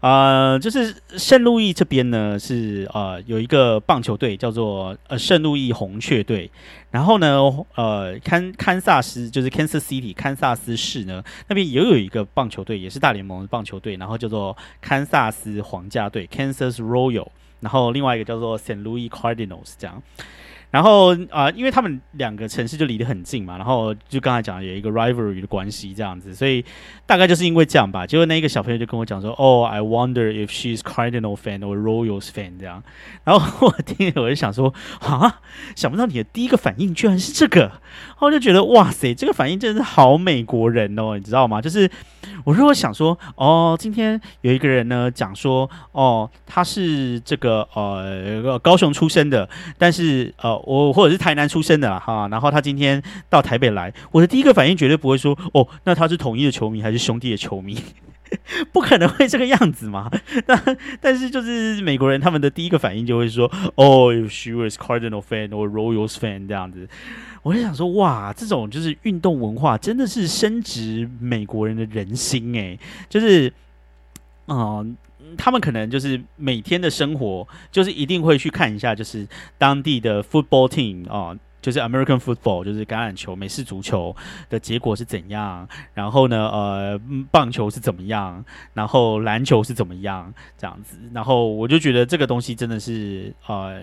[0.00, 6.48] 呃，就是圣路易这边呢，是呃有一个棒球队叫做呃圣路易红雀队，
[6.92, 7.38] 然后呢，
[7.74, 17.26] 呃堪堪萨斯就是 Kansas City 堪萨斯市呢那边也有一个棒球队，也是大联盟的棒球队，然后叫做堪萨斯皇家队 Kansas Royal，
[17.58, 20.00] 然后另外一个叫做 Saint Louis Cardinals 这样。
[20.70, 26.62] 然后啊，因为他们两个城市就离得很近嘛，然后就刚才讲有一个 rivalry 的关系这样子，所以
[27.06, 28.06] 大概就是因为这样吧。
[28.06, 32.82] 结果那一个小朋友就跟我讲说：“哦，I wonder if she's Cardinal fan or Royals fan 这样。”
[33.24, 35.40] 然后我听，我就想说：“啊，
[35.74, 37.60] 想不到你的第一个反应居然是这个。”
[38.20, 41.62] 然后就觉得哇塞，这个反应真的是好美国人哦，你知道吗？
[41.62, 41.90] 就是
[42.44, 57.76] 我如果想说：“哦，今天有一个人呢讲说，哦，他是这个呃高雄出生的，但是呃。”我或者是台南出生的哈，然后他今天到台北来，我的第一个反应绝对不会说哦，那他是统一的球迷还是兄弟的球迷？
[58.72, 60.10] 不可能会这个样子嘛？
[60.44, 66.86] 但但是就是美国人他们的第一个反应就会说哦，she was Cardinal fan or Royals fan 这样子。
[67.42, 73.52] 我就想说哇，这种就是运动文化真的是深植美国人的人心哎，就是
[74.46, 74.96] 嗯。
[75.36, 79.26] 他们可能就是每天的生活，就是一定会去看一下，就是
[79.58, 84.14] 当地的 football team 啊，就是 American football，就是橄榄球、美式足球
[84.48, 93.82] 的结果是怎样，然后呢，呃，棒球是怎么样，然后篮球是怎么样，这样子，然后我就觉得这个东西真的是，呃，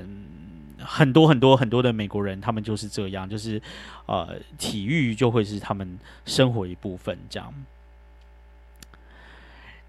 [0.79, 3.61] 很多很多很多的美国人，他们就是这样，就是
[4.05, 7.53] 呃，体育就会是他们生活一部分，这样。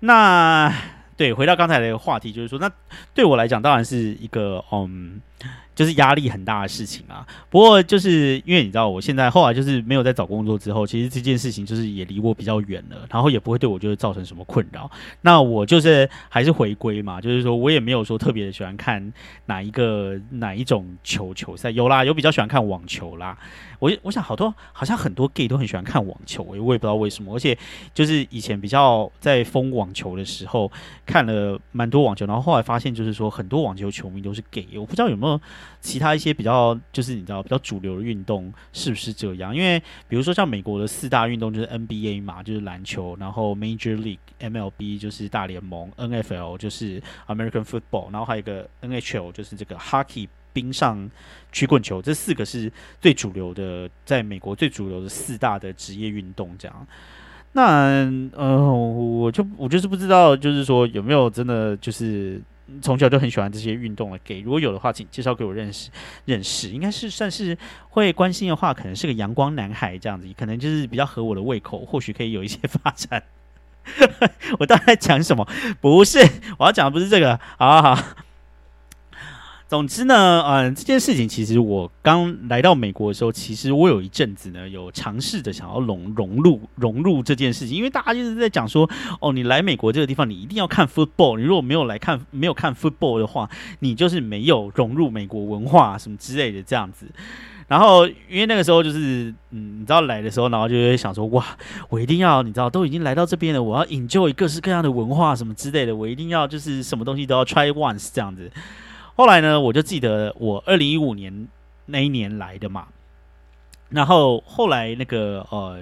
[0.00, 0.72] 那。
[1.16, 2.70] 对，回到刚才的一个话题，就是说，那
[3.14, 5.20] 对我来讲，当然是一个嗯。
[5.76, 7.24] 就是压力很大的事情啊。
[7.48, 14.90] 不过就是因为你知道，我现在后来就是没有在找工作之后，其实这件事情就是也离我比较远了，然后也不会对我就是造成什么困扰。
[15.20, 19.12] 那我就是还是回归嘛， 就是说我也没有说特别的喜欢看
[19.44, 21.70] 哪一个哪一种球球赛。
[21.70, 23.38] 有啦，有比较喜欢看网球啦。
[23.78, 27.34] 我我想好多好像很多 gay 都很喜欢看网球，我也不知道为什么。
[27.34, 27.56] 而且
[27.92, 30.72] 就是以前比较在疯网球的时候，
[31.04, 35.38] 看了蛮多网球，然后后来发现就是说很多网球球迷都是 gay，我不知道有没有。
[35.80, 39.54] 其他一些比较就是你知道比较主流的运动是不是这样？
[39.54, 51.10] 因为比如说像美国的四大运动就是 NBA 嘛，就是篮球，然后 Major League MLB 就是大联盟，NFL 就是 American Football，然后还有一个 NHL 就是这个 Hockey 冰上
[51.52, 56.86] 曲棍球，这四个是最主流的，在美国最主流的四大的职业运动这样。
[57.52, 62.42] 那呃，我就我就是不知道，就是说有没有真的就是。
[62.82, 64.18] 从小就很喜欢这些运动了。
[64.24, 65.90] 给如果有的话，请介绍给我认识
[66.24, 66.68] 认识。
[66.70, 67.56] 应该是算是
[67.90, 73.22] 会关心的话，可能是个阳光男孩这样子，可能就是比较合我的胃口，或许可以有一些发展。
[74.58, 75.46] 我大概讲什么？
[75.80, 76.18] 不是，
[76.58, 77.38] 我要讲的不是这个。
[77.56, 78.25] 好好。
[79.68, 88.88] 总之呢，嗯，这件事情其实我刚来到美国的时候，其实我有一阵子呢，有尝试着想要融融入融入这件事情，因为大家就是在讲说，
[89.20, 93.50] 哦，你来美国这个地方，你一定要看 football，你如果没有来看没有看 football 的话，
[93.80, 97.06] 你就是没有融入美国文化什么之类的这样子。
[97.66, 101.44] 然后因为那个时候就是，嗯，你知道来的时候，然后就会想说，哇，
[101.88, 108.48] 我一定要，你知道，都已经来到这边了，我要 enjoy 各式各样的文化什么之类的，我一定要就是什么东西都要 try once 这样子。
[109.16, 111.48] 后来呢，我就记得我二零一五年
[111.86, 112.86] 那一年来的嘛，
[113.88, 115.80] 然后后来那个呃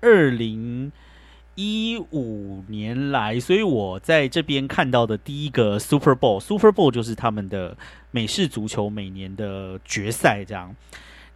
[0.00, 0.90] 二零
[1.54, 7.76] 一五年来，所以我在这边看到的第一个 Super Bowl，Super Bowl 就是他们的
[8.10, 10.74] 美式足球每年的决赛这样，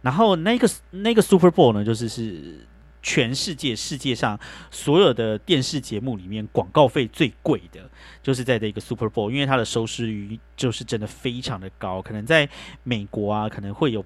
[0.01, 2.67] 然后那个那个 Super Bowl 呢，就是是。
[3.01, 7.89] 全世界世界上所有的电视节目里面，广告费最贵的
[8.21, 12.47] 就是在这个 Super Bowl，因为它的收视率就是真的非常的高，可能在
[12.83, 14.03] 美国啊，可能会有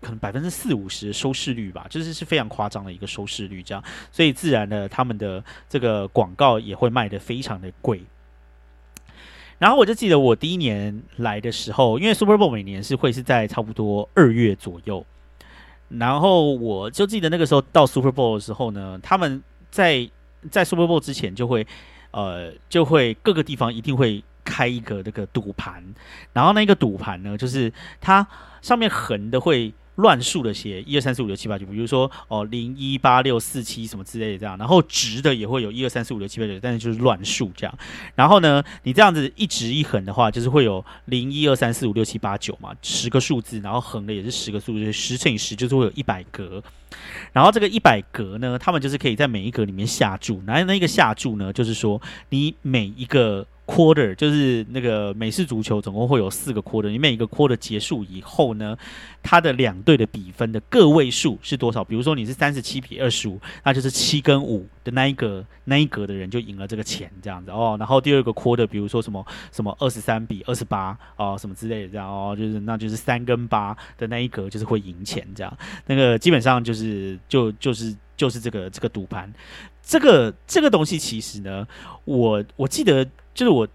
[0.00, 8.02] 可能百分之四五十的收视率吧，就是是非常夸张的一个收视率，这样，所以自然的他们的这个广告也会卖的非常的贵。
[9.58, 15.04] 然后我就记得我第一年来的时候，因为 Super Bowl 每年是会是在差不多二月左右。
[15.90, 20.08] 然后我就记得那个时候到 Super Bowl 的时候呢，他们在
[20.50, 21.66] 在 Super Bowl 之前就会，
[22.12, 25.84] 呃，就会各个地方一定会开一个那个赌盘，
[26.32, 28.26] 然后那个赌盘呢，就是它
[28.62, 29.72] 上面横的会。
[30.00, 37.78] 乱数的写一二三四五六七八九，比如说哦零一八六四七什么之类的这样，然后直的也会有一二三四五六七八九，但是就是乱数这样。
[38.14, 46.62] 然后呢，你这样子一直一横的话，就是会有零一二三四五六七八九嘛，十个数字，然后横的也是十个数字，十乘以十就是会有一百格。
[47.32, 53.46] 然后这个一百格呢，他们就是可以在每一格里面下注，然后那个下注呢，就是说你每一个。
[53.70, 56.90] Quarter 就是那个美式足球，总共会有四个 quarter。
[56.90, 58.76] 你每一个 quarter 结束以后呢，
[59.22, 61.84] 它的两队的比分的个位数是多少？
[61.84, 67.76] 比如说你是三十七比二十五，那就是七跟五的那一个那一格的人就赢了这个钱，这样子哦。
[67.78, 75.58] 然后第二个 quarter，比如说什么什么二十三比二十八哦，什么之类的这样哦，就是那就是三跟八的那一格就是会赢钱这样。
[75.86, 79.32] 那个基本上就是就就是就是这个这个赌盘，
[79.82, 81.66] 这个这个东西其实呢，
[82.04, 83.06] 我我记得。
[83.32, 83.66] 就是我，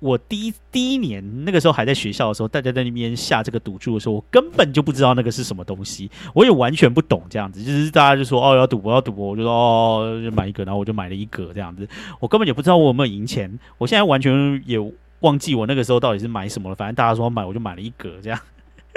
[0.00, 7.64] 我第一第一年那个时候还在学校的时候，大家在那边下这个赌注的时候，我根本就不知道那个是什么东西，我也完全不懂这样子。
[7.64, 11.88] 就是大家就说哦要赌博要赌博，我就说哦就买一个，然后我就买了一个这样子。
[12.20, 14.78] 我根本也不知道我有没有赢钱，我现在完全也
[15.20, 16.76] 忘记我那个时候到底是买什么了。
[16.76, 18.38] 反正大家说买，我就买了一个这样。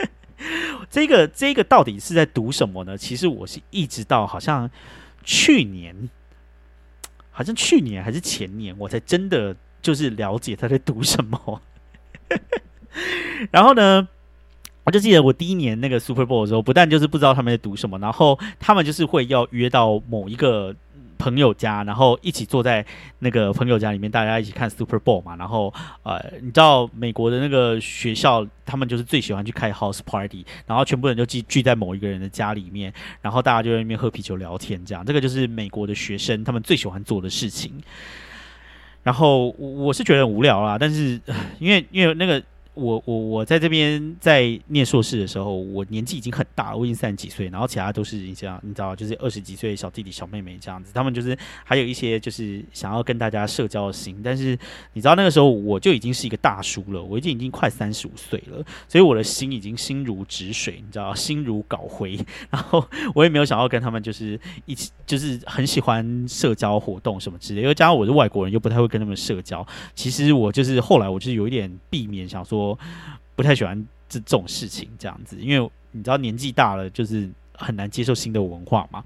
[0.91, 2.97] 这个这个到底是在赌什么呢？
[2.97, 4.69] 其实我是一直到好像
[5.23, 5.95] 去年，
[7.31, 9.55] 好像去年还是前年，我才真的。
[9.81, 11.59] 就是了解他在读什么，
[13.49, 14.07] 然后呢，
[14.83, 20.75] 我就记得我第一年那个 Super Bowl 的时候，不但就是不知道他们在读什么，然后他们就是会要约到某一个
[21.21, 22.83] 朋友家，然后一起坐在
[23.19, 25.35] 那个朋友家里面，大家一起看 Super Bowl 嘛。
[25.35, 37.71] 然后呃，你知道美国的那个学校，他们就是最喜欢去开 House Party，然后全部人就聚聚在某一个人的家里面，然后大家就在那边喝啤酒聊天，这样这个就是美国的学生他们最喜欢做的事情。
[39.03, 41.21] 然后我是觉得很无聊啦，但是
[41.59, 42.41] 因为因为那个。
[42.73, 54.57] 我我我在这边在念硕士的时候，我年纪已经很大了，我已经三十几岁，然后其他都是这样，你知道，就是二十几岁小弟弟小妹妹这样子，他们就是还有一些就是想要跟大家社交的心，但是
[54.93, 62.17] 你知道那个时候我就已经是一个大叔了，我已经已经快三十五岁了，所以我的心已经心如止水，你知道，心如槁灰，
[62.49, 72.60] 然后我也没有想要跟他们就是一起，就是很喜欢社交活动什么之类，因为加上我是外国人，又不太会跟他们社交，其实我就是后来我就是有一点避免，想说。
[72.61, 72.79] 我
[73.35, 73.75] 不太喜欢
[74.07, 79.03] 这这种事情，这样子，因为你知道年纪大了，就是很难接受新的文化嘛。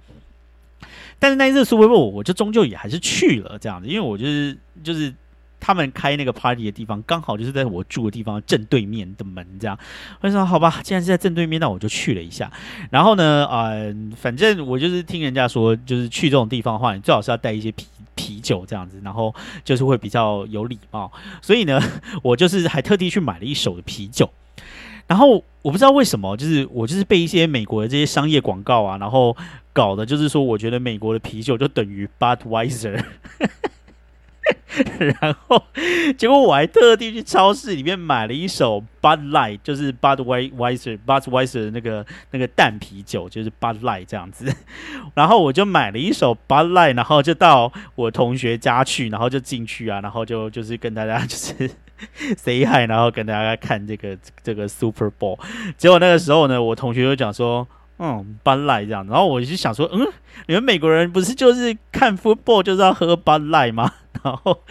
[1.17, 5.13] 但是那一次苏威问我我就终究也还是去了这样子，因为我就是就是
[5.59, 9.77] 他们开那个 party 的地方，刚好就是在我住的地方正对面的门，这样。
[10.21, 12.51] 我就说好吧，既然是在正对面，那我就去了一下。
[12.89, 17.85] 然后呢，呃，反正我就是听人家说，就是去这种地方的话，你最好是要带一些啤。
[18.17, 21.77] 啤酒这样子，然后就是会比较有礼貌，所以呢，
[22.23, 24.27] 我就是还特地去买了一手的啤酒。
[25.05, 29.35] 然后我不知道为什么，就是我就是被一些美国的这些商业广告啊，然后
[29.73, 33.03] 搞的就是说，我觉得美国的啤酒就等于 Budweiser。
[34.99, 35.63] 然后
[36.17, 44.53] 结果我还特地去超市里面买了一手 Bud Light，就是 Bud Weiser Bud Weiser 那个那个淡啤酒，就是 Bud Light 这样子。
[45.15, 51.71] 然后我就买了一手 Bud Light，然后就到我同学家去，然后就进去啊，然后就就是跟大家 就是
[52.37, 55.39] say hi，然后跟大家看这个这个 Super Bowl。
[55.77, 57.67] 结果那个时候呢，我同学就讲说。
[57.97, 60.05] 嗯，Bud Light 这样，然后我就想说，嗯，
[60.47, 63.89] 你们美国人不是就是看 football 就是要喝 Bud Light 吗？
[64.21, 64.61] 然后，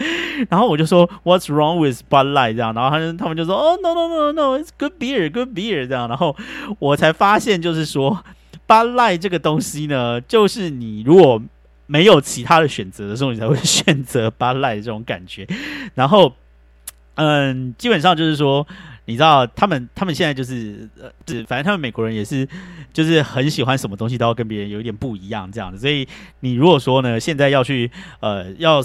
[0.51, 6.37] 然后我就说，What's wrong with Bud Light 这样，然后他们他们就说，哦，No No No No，It's good beer，good beer 这样，然后
[6.79, 8.23] 我才发现就是说
[8.69, 11.41] ，Bud Light 这个东西呢，就是你如果
[11.87, 15.47] 没有其他的选择的时候，你才会选择 Bud Light 这种感觉。
[15.95, 16.35] 然后，
[17.15, 18.67] 嗯，基本上就是说。
[19.07, 22.49] 你知道他们，他们现在就是呃，是反正他们美国人也是，
[22.93, 25.79] 就是很喜欢什么东西都要跟别人有一点不一样这样子。
[25.79, 26.07] 所以
[26.41, 27.91] 你如果说呢，现在要去
[28.21, 28.85] 呃要。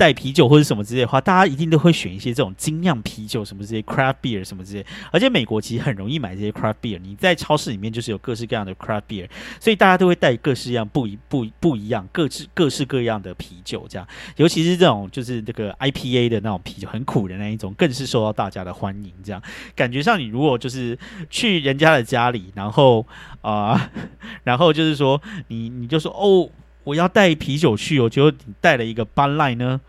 [0.00, 4.86] 带啤酒或者什么之类的话，大家一定都会选一些这种精酿啤酒，什么这些 craft beer 什么之类。
[5.12, 9.28] 而且美国其实很容易买这些 craft beer，你在超市里面就是有各式各样的 craft beer，
[9.60, 14.08] 所以大家都会带各式各样不一不不一样各式各式各样的啤酒，这样。
[14.36, 19.12] 尤其是这种就是这个 IPA 的那种啤酒，很苦的那一种，更是受到大家的欢迎。
[19.22, 19.42] 这样
[19.76, 20.98] 感觉上，你如果就是
[21.28, 23.06] 去人家的家里，然后
[23.42, 23.90] 啊，
[24.44, 26.48] 然后就是说你你就说哦。
[26.84, 29.80] 我要带啤酒去，我觉得你带了一个 Bud Light 呢，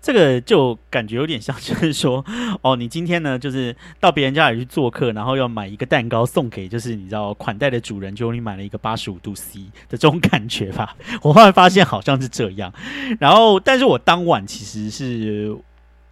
[0.00, 2.24] 这个就感觉有点像，就是说，
[2.62, 10.96] 哦，你今天呢，就是到别人家里去做客，然后要买一个蛋糕送给，就是你知道款待的主人，就你买了一个八十五度 C 的这种感觉吧。
[11.22, 12.72] 我后来发现好像是这样，
[13.20, 15.56] 然后，但是我当晚其实是。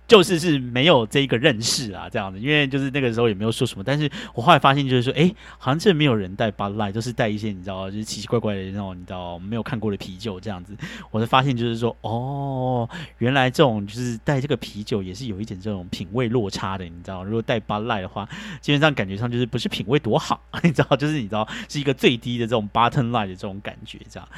[0.08, 10.76] 就是是没有这一个认识啊，这样子，因为就是那个时候也没有说什么，但是我后来发现就是说，哎，好像这没有人带巴赖，都是带一些你知道，就是奇奇怪怪的那种，你知道没有看过的啤酒这样子。
[11.10, 12.86] 我才发现就是说，哦，
[13.18, 18.28] 原来这种就是带这个啤酒也是有一点这种品味落差的，你知道，如果带巴赖的话，
[18.60, 24.28] 基本上感觉上就是不是品味多好， 你知道，就是你知道是一个最低的这种 Button Light 的这种感觉，这样。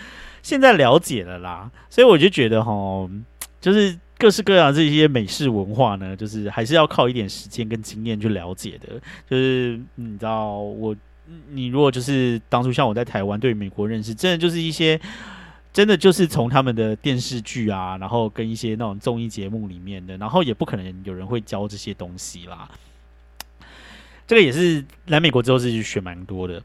[0.41, 3.11] 现在了解了啦，所以我就觉得哈，
[3.61, 3.99] 就是。
[4.25, 8.99] 各式各样这些美式文化呢，就是还是要靠一点时间跟经验去了解的。
[9.29, 10.97] 就是你知道，我
[11.51, 14.99] 你如果就是当初像我在台湾对美国认识，真的就是一些
[15.75, 22.67] 真的就是从他们的电视剧啊，然后跟一些那种综艺节目里面的，然后也不可能有人会教这些东西啦。
[24.27, 26.59] 这个也是来美国之后自己学蛮多的。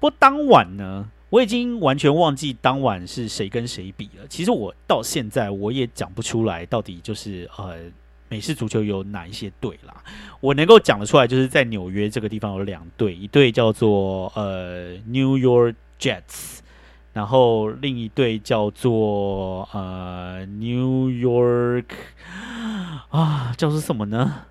[0.00, 1.08] 不过当晚呢？
[1.28, 4.26] 我已经完全忘记当晚是谁跟谁比了。
[4.28, 7.76] 其实我到现在我也讲不出来，到底就是呃
[8.28, 10.04] 美式足球有哪一些队啦。
[10.40, 16.60] 我能够讲得出来，就是在纽约这个地方有两队，一队叫做呃 New York Jets，
[17.12, 21.86] 然后另一队叫做呃 New York
[23.10, 24.44] 啊，叫做什么呢？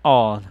[0.00, 0.42] 哦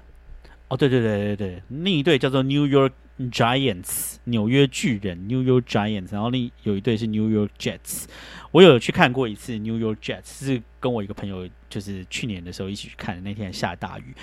[0.68, 2.92] 哦，对对对对对，另一队叫做 New York。
[3.32, 8.06] Giants 纽约巨人 New York Giants，然后另有一队是 New York Jets。
[8.52, 13.22] 我有去看过一次 New York Jets，是跟我一个朋友，就是去年的时候一起去看的。
[13.22, 14.14] 那天下大雨，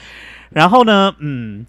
[0.50, 1.66] 然后呢，嗯，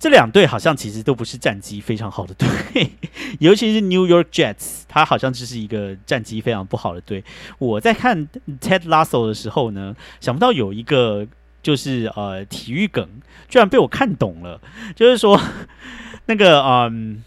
[0.00, 2.90] 这两队好像其实都不是战绩非常好的队，
[3.38, 7.22] 尤其是 New York Jets，它好像就是一个战绩非常不好的队。
[7.58, 8.26] 我在看
[8.60, 11.24] Ted Lasso 的时候呢，想不到有一个
[11.62, 13.08] 就是呃体育梗，
[13.48, 14.60] 居然被我看懂了，
[14.96, 15.40] 就是说。
[16.32, 17.22] 那个嗯，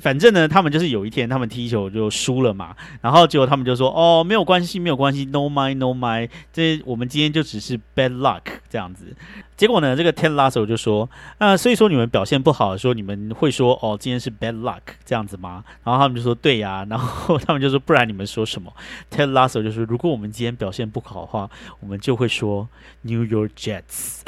[0.00, 9.14] 反正呢，他们就是有一天他们踢球就输了嘛，然后结果他们就说：“哦，没有关系，没有关系，no mind no mind，这我们今天就只是 bad luck 这样子。”
[9.56, 18.72] 结果呢，这个 Ten Lasso 就说：“啊，所以说你们表现不好，说你们会说哦，今天是 bad luck 这样子吗？”然后他们就说：“对呀。”然后他们就说：“不然你们说什么
[19.08, 21.48] ？”Ten Lasso 就说：“如果我们今天表现不好的话，
[21.78, 22.68] 我们就会说
[23.02, 24.22] New York Jets。”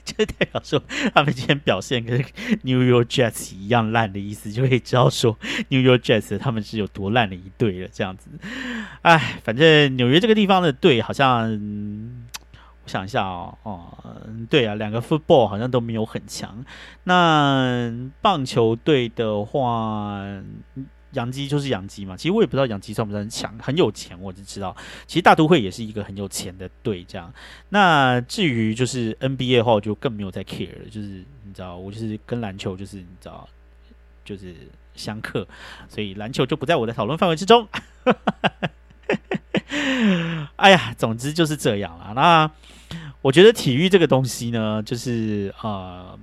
[0.04, 0.82] 就代表说
[1.14, 2.18] 他们今天表现跟
[2.62, 5.38] New York Jets 一样烂的意思，就可以知道说
[5.68, 7.88] New York Jets 他们是有多烂的一队了。
[7.92, 8.30] 这样子，
[9.02, 11.50] 哎，反正纽约这个地方的队好像，
[12.84, 13.94] 我想一下哦，哦，
[14.48, 16.64] 对啊，两个 football 好像都没有很强。
[17.04, 20.24] 那棒球队的话。
[21.12, 24.76] 养鸡就是养鸡嘛，其实我也不知道养鸡算不算强，很有钱我就知道。
[25.06, 27.32] 其实大都会也是一个很有钱的队，这样。
[27.70, 33.48] 那至于就是 NBA 的话，就更没有在 care 了，就是你知道，我就是跟篮球就是你知道，
[34.24, 34.54] 就是
[34.94, 35.46] 相克，
[35.88, 37.66] 所以篮球就不在我的讨论范围之中。
[40.56, 42.12] 哎呀，总之就是这样了。
[42.14, 42.48] 那
[43.22, 46.18] 我觉得体育这个东西呢，就是呃，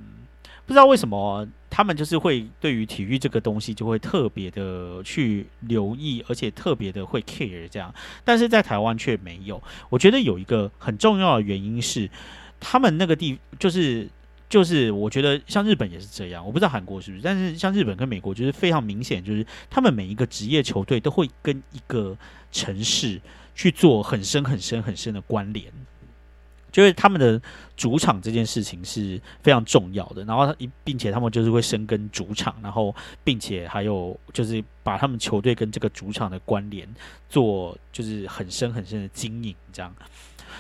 [0.66, 1.46] 不知道为什么。
[1.78, 7.94] 他们就是会对于体育这个东西就会特别的去留意，而且特别的会 care 这样。
[8.26, 9.62] 但是在台湾却没有。
[9.88, 12.10] 我觉得有一个很重要的原因是，
[12.60, 14.10] 他们那个地就是
[14.50, 22.18] 就是我觉得像日本也是这样，我不知道韩国是不是，但是像日本跟美国就是非常明显，就是他们每一个职业球队都会跟一个
[22.52, 23.22] 城市
[23.54, 25.72] 去做很深很深很深的关联。
[26.72, 27.42] 就是他们的
[27.76, 32.94] 主场这件事情是非常重要的，然后一并且他们就是会深耕主场，然后
[33.24, 36.88] 并且还有就是把他们球队跟这个主场的关联
[37.30, 39.56] 做就是很深很深的经营。
[39.72, 39.94] 这样，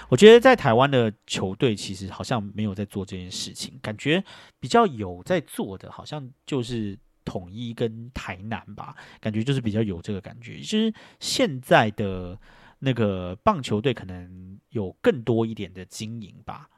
[0.09, 4.23] 我觉得在台湾的球队其实好像没有在做这件事情，感觉
[4.59, 12.39] 比较有在做的，好像就是统一跟台南吧，感觉就是比较有这个感觉，就是现在的。
[12.79, 16.69] 那个棒球队可能有更多一点的经营吧，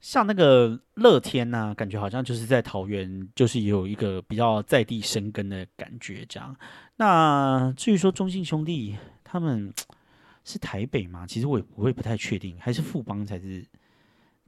[0.00, 6.54] 像那个乐天呢，感觉好像就是在桃园，就是有一个比较在地生根的感觉这样。
[6.96, 9.72] 那至于说中信兄弟，他们
[10.44, 11.26] 是台北吗？
[11.26, 13.64] 其实我也我也不太确定，还是富邦才是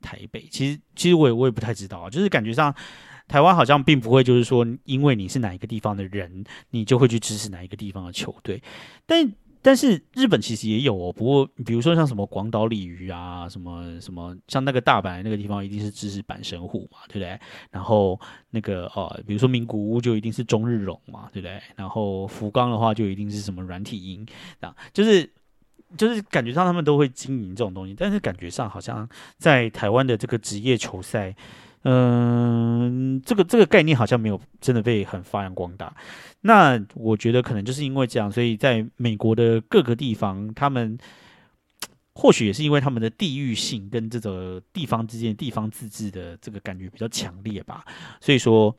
[0.01, 0.47] 台北？
[0.51, 2.73] 其实其实我也我也不太知道啊，就是感觉上
[3.27, 8.63] 台湾好像并不会就是说，因为你是哪一个地方的人，你就会去支持哪一个地方的球队，
[9.07, 9.33] 但。
[9.65, 17.41] 但是日本其实也有哦，不过比如说像什么广岛鲤鱼啊，什么什么，像那个大阪那个地方一定是支持阪神虎嘛，对不对？
[17.71, 21.59] 然后那个哦，比如说名古屋就一定是中日龙嘛，对不对？
[21.75, 24.27] 然后福冈的话就一定是什么软体鹰，
[24.61, 25.33] 啊，就是
[25.97, 29.09] 就是感觉上他们都会经营这种东西，但是感觉上好像
[29.39, 31.35] 在台湾的这个职业球赛。
[31.85, 35.95] 嗯，这个这个概念好像没有真的被很发扬光大。
[36.43, 40.99] 那我觉得可能就是因为这样，所以在美国的各个地方，他们
[42.15, 47.85] 或许也是因为他们的地域性跟这个地方之间地方自治的这个感觉比较强烈吧。
[48.21, 48.77] 所以说。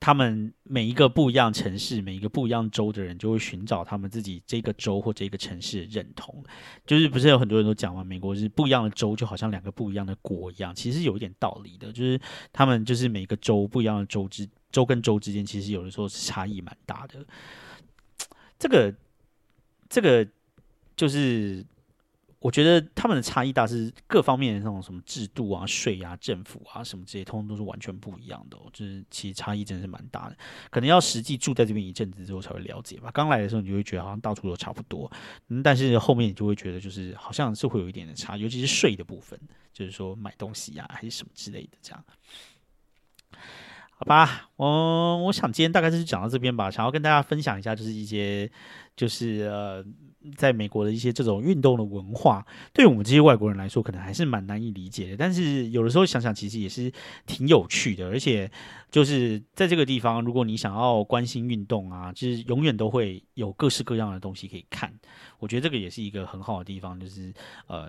[0.00, 6.42] 他们每一个不一样城市、每一个不一样州的人，就会寻找他们自己这个州或这个城市的认同。
[6.86, 10.74] 就是不是有很多人都讲嘛，美国是不一样的州，就好像两个不一样的国一样。
[10.74, 12.18] 其实有一点道理的，就是
[12.50, 17.24] 他们就是每个州不一样的州之州跟州之间，其实有的时候是差异蛮大的。
[18.58, 18.94] 这个，
[19.88, 20.26] 这个
[20.96, 21.64] 就是。
[22.40, 28.56] 我觉得他们的差异大是各方面的那种什么制度啊、税啊、政府啊什么这些，通通都是完全不一样的。
[28.72, 30.36] 就是其实差异真的是蛮大的，
[30.70, 33.10] 可能要实际住在这边一阵子之后才会了解吧。
[33.12, 35.10] 刚来的时候你就会觉得好像到处都差不多，
[35.62, 39.38] 但是后面你就会觉得就是好像是会有一点的差，尤其是税的部分，
[39.74, 42.02] 就是说买东西呀还是什么之类的这样。
[43.90, 48.50] 好吧，我我想今天大概就是讲到这边吧，想要跟大家分享一下，就是一些
[48.96, 49.84] 就是呃。
[50.36, 55.16] 在美国的一些这种运动的文化，对我们这些外国人来说，可能还是蛮难以理解的。
[55.16, 56.92] 但是有的时候想想，其实也是
[57.26, 58.06] 挺有趣的。
[58.06, 58.50] 而且
[58.90, 64.92] 就是在这个地方，如果你想要关心运动啊，就是永远都会有各式各样的东西可以看。
[65.38, 67.32] 我觉得这个也是一个很好的地方，就是
[67.66, 67.88] 呃，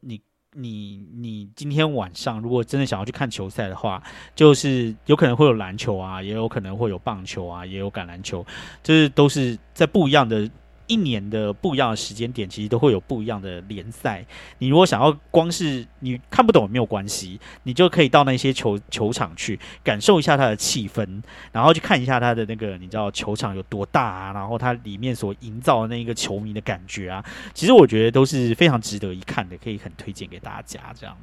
[0.00, 0.20] 你
[0.52, 4.00] 你你今天晚上如果真的想要去看球赛的话，
[4.36, 8.46] 就是有可能会有篮球啊，也有可能会有棒球啊，也有橄榄球，
[8.84, 10.48] 就是都是在不一样的。
[10.86, 14.24] 一年的不一样的时间点，其实都会有不一样的联赛。
[14.58, 21.22] 你如果想要光是你看不懂没有关系，你就可以到那些球球场去感受一下它的气氛，
[21.52, 31.16] 然后去看一下它的那个你知道球场有多大啊，然后它里面所营造的那个球迷的感觉啊，其实我觉得都是非常值得一看的，可以很推荐给大家这样。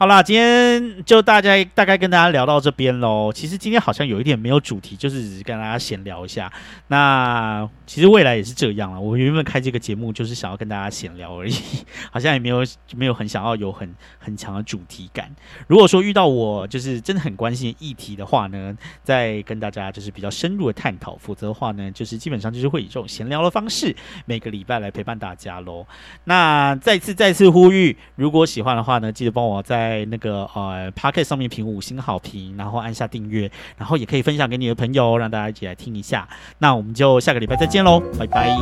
[0.00, 3.30] 好啦，今天就大家大概跟大家聊到这边喽。
[3.30, 6.50] 其实今天好像有一点没有主题，就是只是跟大家闲聊一下。
[6.86, 8.98] 那其实未来也是这样了。
[8.98, 11.52] 我原本开这个节目就是想要跟大家闲聊而已，
[12.10, 12.64] 好像也没有
[12.96, 15.30] 没有很想要有很很强的主题感。
[15.66, 18.74] 如果说遇到我就是真的很关心议题的话呢，
[19.04, 21.14] 再跟大家就是比较深入的探讨。
[21.18, 23.94] 否则的话呢，就是基本上就是会以这种闲聊的方式，
[24.24, 25.86] 每个礼拜来陪伴大家喽。
[26.24, 29.89] 那再次再次呼吁，如果喜欢的话呢，记得帮我在。
[29.90, 36.28] 在那个呃 p o c k e t 上面评五星好评，然后按下订阅，然后也可以分享给你的朋友，让大家一起来听一下。
[36.58, 38.56] 那我们就下个礼拜再见喽，拜拜。